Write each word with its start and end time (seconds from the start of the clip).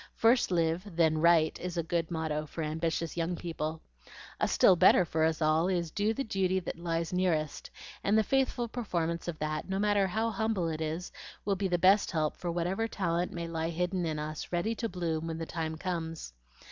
'First 0.15 0.49
live, 0.49 0.95
then 0.95 1.19
write,' 1.19 1.59
is 1.59 1.77
a 1.77 1.83
good 1.83 2.09
motto 2.09 2.47
for 2.47 2.63
ambitious 2.63 3.15
young 3.15 3.35
people. 3.35 3.83
A 4.39 4.47
still 4.47 4.75
better 4.75 5.05
for 5.05 5.23
us 5.25 5.43
all 5.43 5.67
is, 5.67 5.91
'Do 5.91 6.11
the 6.15 6.23
duty 6.23 6.59
that 6.59 6.79
lies 6.79 7.13
nearest;' 7.13 7.69
and 8.03 8.17
the 8.17 8.23
faithful 8.23 8.67
performance 8.67 9.27
of 9.27 9.37
that, 9.37 9.69
no 9.69 9.77
matter 9.77 10.07
how 10.07 10.31
humble 10.31 10.67
it 10.69 10.81
is, 10.81 11.11
will 11.45 11.55
be 11.55 11.67
the 11.67 11.77
best 11.77 12.09
help 12.09 12.35
for 12.35 12.51
whatever 12.51 12.87
talent 12.87 13.31
may 13.31 13.47
lie 13.47 13.69
hidden 13.69 14.03
in 14.07 14.17
us, 14.17 14.51
ready 14.51 14.73
to 14.73 14.89
bloom 14.89 15.27
when 15.27 15.37
the 15.37 15.45
time 15.45 15.77
comes. 15.77 16.33